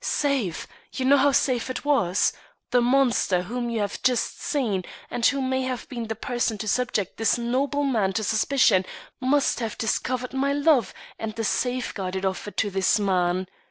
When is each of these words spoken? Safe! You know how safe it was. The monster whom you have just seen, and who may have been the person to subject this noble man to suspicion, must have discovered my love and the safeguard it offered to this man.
Safe! 0.03 0.65
You 0.93 1.05
know 1.05 1.17
how 1.17 1.31
safe 1.31 1.69
it 1.69 1.85
was. 1.85 2.33
The 2.71 2.81
monster 2.81 3.43
whom 3.43 3.69
you 3.69 3.81
have 3.81 4.01
just 4.01 4.41
seen, 4.41 4.83
and 5.11 5.23
who 5.23 5.43
may 5.43 5.61
have 5.61 5.87
been 5.89 6.07
the 6.07 6.15
person 6.15 6.57
to 6.57 6.67
subject 6.67 7.17
this 7.17 7.37
noble 7.37 7.83
man 7.83 8.11
to 8.13 8.23
suspicion, 8.23 8.83
must 9.19 9.59
have 9.59 9.77
discovered 9.77 10.33
my 10.33 10.53
love 10.53 10.91
and 11.19 11.35
the 11.35 11.43
safeguard 11.43 12.15
it 12.15 12.25
offered 12.25 12.57
to 12.57 12.71
this 12.71 12.99
man. 12.99 13.45